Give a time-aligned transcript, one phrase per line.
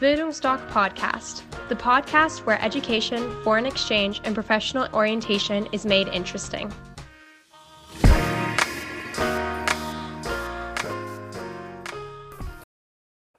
[0.00, 6.72] Bildungsdoc Podcast, the podcast where education, foreign exchange, and professional orientation is made interesting.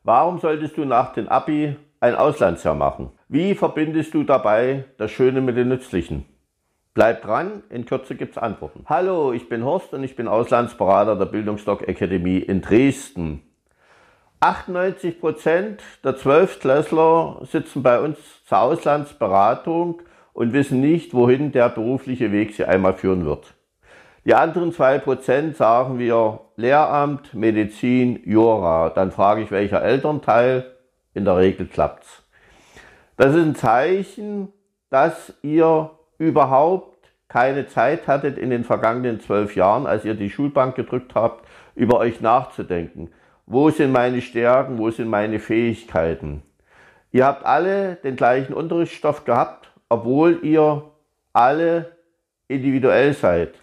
[0.03, 3.11] Warum solltest du nach dem Abi ein Auslandsjahr machen?
[3.29, 6.25] Wie verbindest du dabei das Schöne mit dem Nützlichen?
[6.93, 8.83] Bleib dran, in Kürze gibt's Antworten.
[8.87, 13.48] Hallo, ich bin Horst und ich bin Auslandsberater der Bildungsdoc Akademie in Dresden.
[14.41, 20.01] 98 Prozent der Zwölftklässler sitzen bei uns zur Auslandsberatung
[20.31, 23.53] und wissen nicht, wohin der berufliche Weg sie einmal führen wird.
[24.23, 28.89] Die anderen zwei Prozent sagen wir Lehramt, Medizin, Jura.
[28.91, 30.75] Dann frage ich, welcher Elternteil?
[31.13, 32.23] In der Regel klappt's.
[33.17, 34.53] Das ist ein Zeichen,
[34.89, 40.75] dass ihr überhaupt keine Zeit hattet in den vergangenen zwölf Jahren, als ihr die Schulbank
[40.75, 43.09] gedrückt habt, über euch nachzudenken.
[43.51, 44.77] Wo sind meine Stärken?
[44.77, 46.43] Wo sind meine Fähigkeiten?
[47.11, 50.83] Ihr habt alle den gleichen Unterrichtsstoff gehabt, obwohl ihr
[51.33, 51.93] alle
[52.47, 53.55] individuell seid.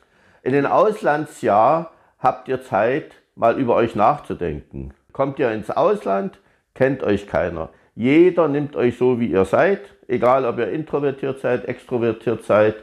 [0.42, 4.92] In den Auslandsjahr habt ihr Zeit, mal über euch nachzudenken.
[5.12, 6.40] Kommt ihr ins Ausland,
[6.74, 7.68] kennt euch keiner.
[7.94, 12.74] Jeder nimmt euch so, wie ihr seid, egal ob ihr introvertiert seid, extrovertiert seid.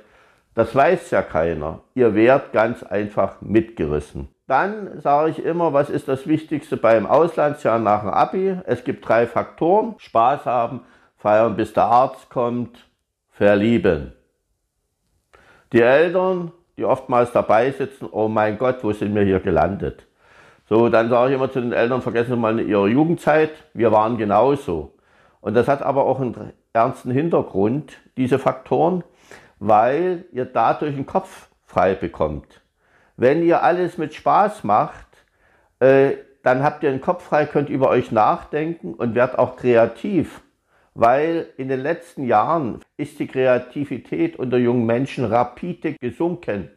[0.56, 1.82] Das weiß ja keiner.
[1.96, 4.30] Ihr werdet ganz einfach mitgerissen.
[4.54, 8.56] Dann sage ich immer, was ist das Wichtigste beim Auslandsjahr nach dem Abi?
[8.68, 9.96] Es gibt drei Faktoren.
[9.98, 10.82] Spaß haben,
[11.18, 12.88] feiern, bis der Arzt kommt,
[13.32, 14.14] verlieben.
[15.72, 20.06] Die Eltern, die oftmals dabei sitzen, oh mein Gott, wo sind wir hier gelandet?
[20.70, 24.20] So, dann sage ich immer zu den Eltern, vergessen Sie mal Ihre Jugendzeit, wir waren
[24.20, 24.94] genauso.
[25.42, 29.04] Und das hat aber auch einen ernsten Hintergrund, diese Faktoren,
[29.58, 32.63] weil ihr dadurch den Kopf frei bekommt.
[33.18, 35.08] Wenn ihr alles mit Spaß macht,
[35.80, 40.42] äh, dann habt ihr den Kopf frei, könnt über euch nachdenken und werdet auch kreativ.
[40.94, 46.70] Weil in den letzten Jahren ist die Kreativität unter jungen Menschen rapide gesunken,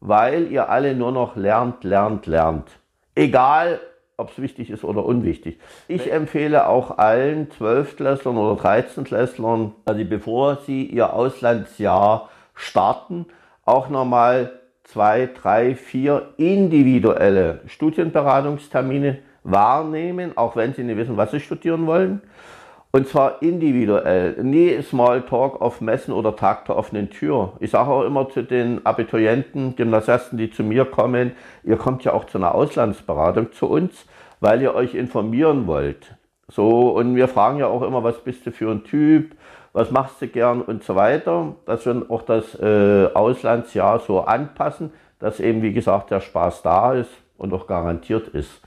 [0.00, 2.68] weil ihr alle nur noch lernt, lernt, lernt.
[3.14, 3.80] Egal,
[4.18, 5.58] ob es wichtig ist oder unwichtig.
[5.88, 13.26] Ich empfehle auch allen Zwölftklässlern oder Dreizehntklässlern, also bevor sie ihr Auslandsjahr starten,
[13.64, 21.40] auch nochmal zwei, drei, vier individuelle Studienberatungstermine wahrnehmen, auch wenn sie nicht wissen, was sie
[21.40, 22.22] studieren wollen.
[22.92, 27.52] Und zwar individuell, nie Smalltalk auf Messen oder Tag der offenen Tür.
[27.60, 31.32] Ich sage auch immer zu den Abiturienten, Gymnasiasten, die zu mir kommen,
[31.62, 34.06] ihr kommt ja auch zu einer Auslandsberatung zu uns,
[34.40, 36.16] weil ihr euch informieren wollt.
[36.48, 39.34] So, und wir fragen ja auch immer, was bist du für ein Typ,
[39.72, 44.92] was machst du gern und so weiter, dass wir auch das äh, Auslandsjahr so anpassen,
[45.18, 48.62] dass eben, wie gesagt, der Spaß da ist und auch garantiert ist.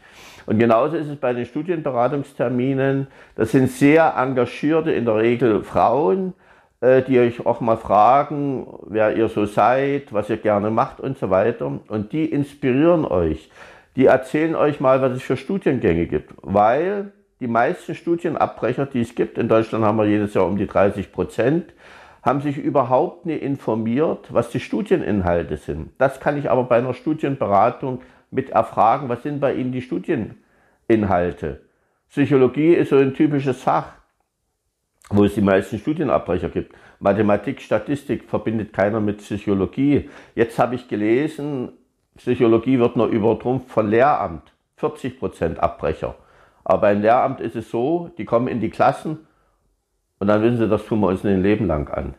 [0.45, 3.07] Und genauso ist es bei den Studienberatungsterminen.
[3.35, 6.33] Das sind sehr engagierte, in der Regel Frauen,
[6.81, 11.17] äh, die euch auch mal fragen, wer ihr so seid, was ihr gerne macht und
[11.17, 11.79] so weiter.
[11.87, 13.49] Und die inspirieren euch.
[13.95, 19.15] Die erzählen euch mal, was es für Studiengänge gibt, weil die meisten Studienabbrecher, die es
[19.15, 21.73] gibt, in Deutschland haben wir jedes Jahr um die 30 Prozent,
[22.21, 25.91] haben sich überhaupt nicht informiert, was die Studieninhalte sind.
[25.97, 31.61] Das kann ich aber bei einer Studienberatung mit erfragen, was sind bei Ihnen die Studieninhalte.
[32.09, 33.93] Psychologie ist so ein typisches Fach,
[35.09, 36.75] wo es die meisten Studienabbrecher gibt.
[36.99, 40.09] Mathematik, Statistik verbindet keiner mit Psychologie.
[40.35, 41.71] Jetzt habe ich gelesen,
[42.17, 44.51] Psychologie wird nur übertrumpft von Lehramt.
[44.75, 46.15] 40 Prozent Abbrecher.
[46.69, 49.25] Aber beim Lehramt ist es so, die kommen in die Klassen
[50.19, 52.13] und dann wissen sie, das tun wir uns ein Leben lang an.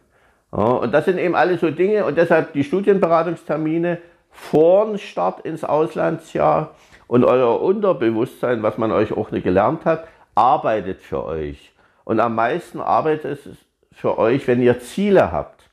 [0.50, 5.46] Ja, und das sind eben alles so Dinge und deshalb die Studienberatungstermine vor dem Start
[5.46, 6.74] ins Auslandsjahr
[7.06, 11.72] und euer Unterbewusstsein, was man euch auch nicht gelernt hat, arbeitet für euch.
[12.02, 13.56] Und am meisten arbeitet es
[13.92, 15.70] für euch, wenn ihr Ziele habt.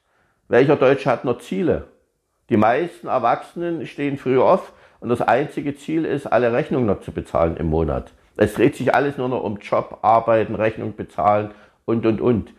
[0.49, 1.87] Welcher Deutsche hat noch Ziele?
[2.51, 7.11] Die meisten Erwachsenen stehen früh auf und das einzige Ziel ist, alle Rechnungen noch zu
[7.11, 8.11] bezahlen im Monat.
[8.37, 11.51] Es dreht sich alles nur noch um Job, Arbeiten, Rechnung bezahlen
[11.85, 12.53] und, und, und.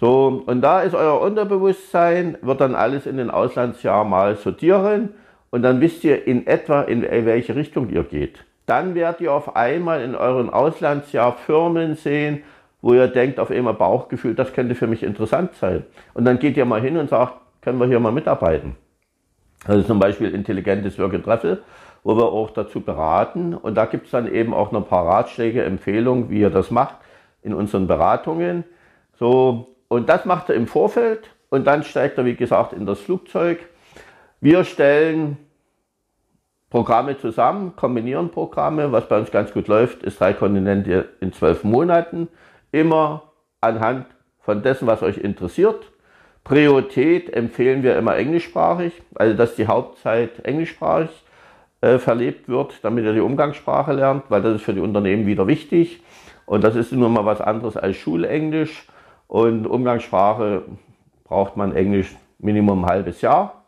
[0.00, 5.10] So, und da ist euer Unterbewusstsein, wird dann alles in den Auslandsjahr mal sortieren
[5.50, 8.44] und dann wisst ihr in etwa, in welche Richtung ihr geht.
[8.64, 12.42] Dann werdet ihr auf einmal in euren Auslandsjahr Firmen sehen,
[12.80, 15.84] wo ihr denkt, auf einmal Bauchgefühl, das könnte für mich interessant sein.
[16.14, 18.76] Und dann geht ihr mal hin und sagt, können wir hier mal mitarbeiten.
[19.66, 21.62] Also zum Beispiel intelligentes and Travel
[22.02, 23.54] wo wir auch dazu beraten.
[23.54, 26.70] Und da gibt es dann eben auch noch ein paar Ratschläge, Empfehlungen, wie ihr das
[26.70, 26.96] macht
[27.42, 28.64] in unseren Beratungen.
[29.18, 33.00] So, und das macht er im Vorfeld und dann steigt er, wie gesagt, in das
[33.00, 33.58] Flugzeug.
[34.40, 35.36] Wir stellen
[36.70, 38.92] Programme zusammen, kombinieren Programme.
[38.92, 42.28] Was bei uns ganz gut läuft, ist drei Kontinente in zwölf Monaten
[42.70, 44.06] immer anhand
[44.38, 45.90] von dessen, was euch interessiert.
[46.44, 51.10] Priorität empfehlen wir immer englischsprachig, also dass die Hauptzeit englischsprachig
[51.80, 55.46] äh, verlebt wird, damit ihr die Umgangssprache lernt, weil das ist für die Unternehmen wieder
[55.46, 56.02] wichtig.
[56.46, 58.86] Und das ist nun mal was anderes als Schulenglisch.
[59.28, 60.62] Und Umgangssprache
[61.24, 63.64] braucht man Englisch Minimum ein halbes Jahr.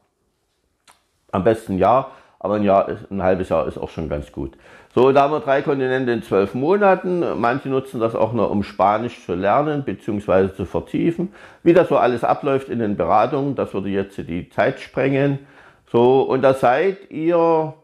[1.30, 4.32] Am besten ein Jahr, aber ein, Jahr ist, ein halbes Jahr ist auch schon ganz
[4.32, 4.58] gut.
[4.94, 7.24] So, da haben wir drei Kontinente in zwölf Monaten.
[7.40, 10.52] Manche nutzen das auch nur, um Spanisch zu lernen bzw.
[10.54, 11.32] zu vertiefen.
[11.62, 15.38] Wie das so alles abläuft in den Beratungen, das würde jetzt die Zeit sprengen.
[15.90, 17.74] So, und da seid ihr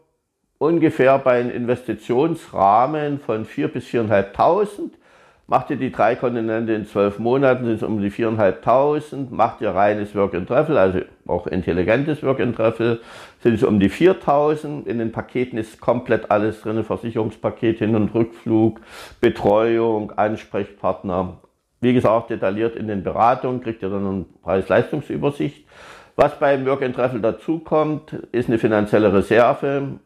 [0.59, 4.91] ungefähr bei einem Investitionsrahmen von 4.000 bis 4.500.
[5.47, 9.31] Macht ihr die drei Kontinente in zwölf Monaten, sind es um die 4.500.
[9.31, 12.99] Macht ihr reines Work and Travel, also auch intelligentes Work and Travel,
[13.41, 14.85] sind es um die 4.000.
[14.85, 18.79] In den Paketen ist komplett alles drin, Versicherungspaket, Hin- und Rückflug,
[19.21, 21.39] Betreuung, Ansprechpartner.
[21.81, 25.65] Wie gesagt, detailliert in den Beratungen kriegt ihr dann eine Preis-Leistungsübersicht.
[26.15, 29.99] Was beim Work and Travel dazukommt, ist eine finanzielle Reserve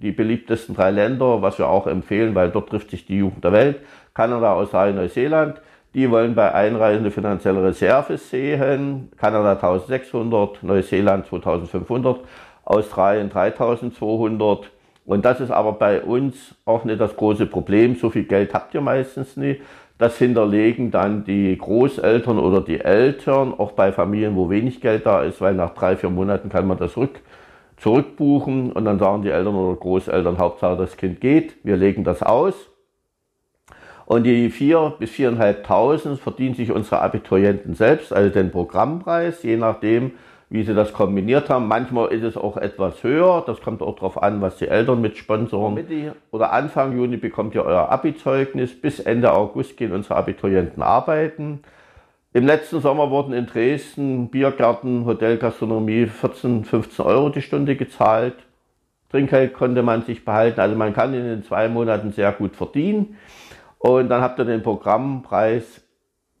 [0.00, 3.52] die beliebtesten drei Länder, was wir auch empfehlen, weil dort trifft sich die Jugend der
[3.52, 3.80] Welt,
[4.14, 5.60] Kanada, Australien, Neuseeland.
[5.94, 9.10] Die wollen bei Einreise eine finanzielle Reserve sehen.
[9.16, 12.20] Kanada 1600, Neuseeland 2500,
[12.64, 14.70] Australien 3200.
[15.04, 17.96] Und das ist aber bei uns auch nicht das große Problem.
[17.96, 19.62] So viel Geld habt ihr meistens nicht.
[19.96, 25.24] Das hinterlegen dann die Großeltern oder die Eltern, auch bei Familien, wo wenig Geld da
[25.24, 27.20] ist, weil nach drei, vier Monaten kann man das rück
[27.80, 32.22] zurückbuchen und dann sagen die Eltern oder Großeltern, Hauptsache das Kind geht, wir legen das
[32.22, 32.54] aus.
[34.06, 40.12] Und die 4.000 bis 4.500 verdienen sich unsere Abiturienten selbst, also den Programmpreis, je nachdem,
[40.50, 41.68] wie sie das kombiniert haben.
[41.68, 45.18] Manchmal ist es auch etwas höher, das kommt auch darauf an, was die Eltern mit
[45.18, 45.78] sponsoren.
[46.30, 51.60] Oder Anfang Juni bekommt ihr euer Abi-Zeugnis, bis Ende August gehen unsere Abiturienten arbeiten.
[52.34, 58.34] Im letzten Sommer wurden in Dresden Biergärten, Hotelgastronomie 14, 15 Euro die Stunde gezahlt.
[59.10, 60.60] Trinkgeld konnte man sich behalten.
[60.60, 63.16] Also man kann in den zwei Monaten sehr gut verdienen.
[63.78, 65.80] Und dann habt ihr den Programmpreis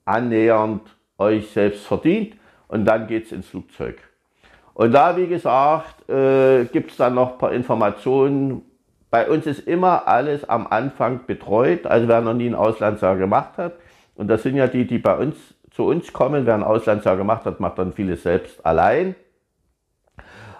[0.04, 0.82] annähernd
[1.16, 2.36] euch selbst verdient.
[2.68, 3.96] Und dann geht's ins Flugzeug.
[4.74, 8.60] Und da, wie gesagt, äh, gibt's dann noch ein paar Informationen.
[9.10, 11.86] Bei uns ist immer alles am Anfang betreut.
[11.86, 13.72] Also wer noch nie ein Auslandsjahr gemacht hat.
[14.16, 16.44] Und das sind ja die, die bei uns zu uns kommen.
[16.44, 19.14] Wer ein Auslandsjahr gemacht hat, macht dann vieles selbst allein.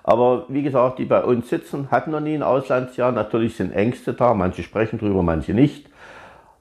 [0.05, 3.11] Aber wie gesagt, die bei uns sitzen, hatten noch nie ein Auslandsjahr.
[3.11, 5.91] Natürlich sind Ängste da, manche sprechen drüber, manche nicht.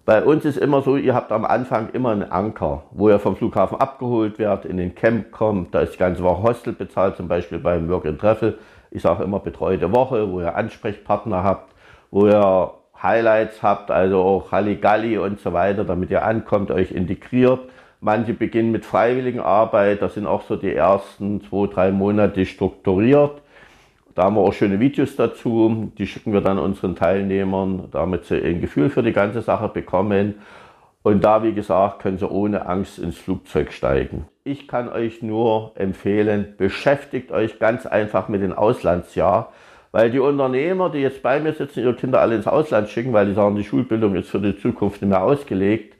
[0.05, 3.35] Bei uns ist immer so, ihr habt am Anfang immer einen Anker, wo ihr vom
[3.35, 7.27] Flughafen abgeholt werdet, in den Camp kommt, da ist die ganze Woche Hostel bezahlt, zum
[7.27, 8.57] Beispiel beim Work and Treffel.
[8.89, 11.75] Ich sage immer betreute Woche, wo ihr Ansprechpartner habt,
[12.09, 12.71] wo ihr
[13.03, 17.59] Highlights habt, also auch Halligalli und so weiter, damit ihr ankommt, euch integriert.
[17.99, 23.41] Manche beginnen mit Freiwilligenarbeit, das sind auch so die ersten zwei, drei Monate strukturiert.
[24.13, 28.41] Da haben wir auch schöne Videos dazu, die schicken wir dann unseren Teilnehmern, damit sie
[28.41, 30.35] ein Gefühl für die ganze Sache bekommen.
[31.01, 34.25] Und da, wie gesagt, können sie ohne Angst ins Flugzeug steigen.
[34.43, 39.51] Ich kann euch nur empfehlen, beschäftigt euch ganz einfach mit dem Auslandsjahr,
[39.91, 43.25] weil die Unternehmer, die jetzt bei mir sitzen, ihre Kinder alle ins Ausland schicken, weil
[43.25, 45.96] die sagen, die Schulbildung ist für die Zukunft nicht mehr ausgelegt,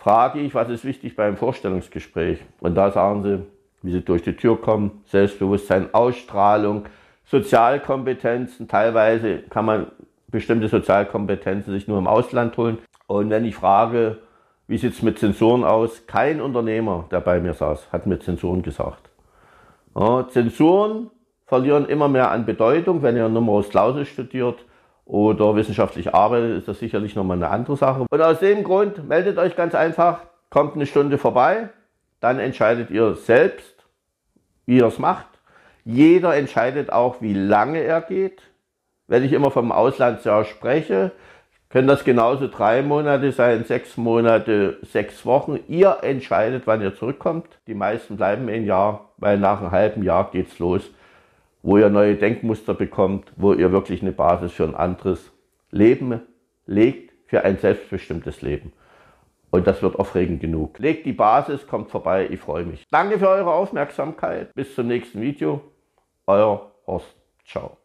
[0.00, 2.40] frage ich, was ist wichtig beim Vorstellungsgespräch?
[2.60, 3.42] Und da sagen sie,
[3.82, 6.86] wie sie durch die Tür kommen, Selbstbewusstsein, Ausstrahlung,
[7.26, 8.66] Sozialkompetenzen.
[8.66, 9.86] Teilweise kann man
[10.28, 12.78] bestimmte Sozialkompetenzen sich nur im Ausland holen.
[13.06, 14.18] Und wenn ich frage,
[14.66, 16.06] wie sieht es mit Zensuren aus?
[16.06, 19.10] Kein Unternehmer, der bei mir saß, hat mir Zensuren gesagt.
[19.94, 21.10] Ja, Zensuren
[21.46, 24.64] verlieren immer mehr an Bedeutung, wenn ihr Numerus Clausus studiert
[25.10, 28.06] oder wissenschaftlich arbeitet, ist das sicherlich nochmal eine andere Sache.
[28.08, 31.70] Und aus dem Grund meldet euch ganz einfach, kommt eine Stunde vorbei,
[32.20, 33.74] dann entscheidet ihr selbst,
[34.66, 35.26] wie ihr es macht.
[35.84, 38.42] Jeder entscheidet auch, wie lange er geht.
[39.08, 41.10] Wenn ich immer vom Auslandsjahr spreche,
[41.70, 45.58] können das genauso drei Monate sein, sechs Monate, sechs Wochen.
[45.66, 47.46] Ihr entscheidet, wann ihr zurückkommt.
[47.66, 50.88] Die meisten bleiben ein Jahr, weil nach einem halben Jahr geht's los
[51.62, 55.32] wo ihr neue Denkmuster bekommt, wo ihr wirklich eine Basis für ein anderes
[55.70, 56.20] Leben
[56.66, 58.72] legt, für ein selbstbestimmtes Leben.
[59.50, 60.78] Und das wird aufregend genug.
[60.78, 62.86] Legt die Basis, kommt vorbei, ich freue mich.
[62.90, 64.54] Danke für eure Aufmerksamkeit.
[64.54, 65.60] Bis zum nächsten Video.
[66.26, 67.16] Euer Horst.
[67.44, 67.79] Ciao.